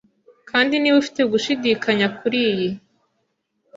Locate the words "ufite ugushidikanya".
1.03-2.07